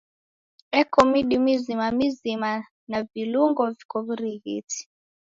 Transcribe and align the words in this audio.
Eko 0.79 0.99
midi 1.11 1.35
mizima 1.45 1.85
mizima 1.97 2.51
na 2.89 2.99
vilungo 3.11 3.63
viko 3.75 3.95
na 3.99 4.03
w'urighiti. 4.05 4.79